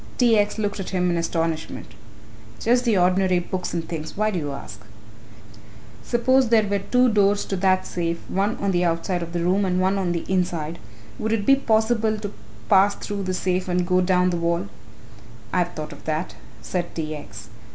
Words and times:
T. 0.17 0.35
X. 0.35 0.57
looked 0.57 0.79
at 0.79 0.89
him 0.89 1.11
in 1.11 1.15
astonishment. 1.17 1.85
"Just 2.59 2.85
the 2.85 2.97
ordinary 2.97 3.37
books 3.37 3.71
and 3.71 3.87
things. 3.87 4.17
Why 4.17 4.31
do 4.31 4.39
you 4.39 4.51
ask?" 4.51 4.79
"Suppose 6.03 6.49
there 6.49 6.65
were 6.67 6.79
two 6.79 7.07
doors 7.07 7.45
to 7.45 7.55
that 7.57 7.85
safe, 7.85 8.17
one 8.27 8.57
on 8.57 8.71
the 8.71 8.83
outside 8.83 9.21
of 9.21 9.31
the 9.31 9.43
room 9.43 9.63
and 9.63 9.79
one 9.79 9.99
on 9.99 10.11
the 10.11 10.25
inside, 10.27 10.79
would 11.19 11.31
it 11.33 11.45
be 11.45 11.55
possible 11.55 12.17
to 12.17 12.33
pass 12.67 12.95
through 12.95 13.21
the 13.25 13.35
safe 13.35 13.67
and 13.67 13.85
go 13.85 14.01
down 14.01 14.31
the 14.31 14.37
wall?" 14.37 14.69
"I 15.53 15.59
have 15.59 15.75
thought 15.75 15.93
of 15.93 16.03
that," 16.05 16.33
said 16.63 16.95
T. 16.95 17.15
X. 17.15 17.49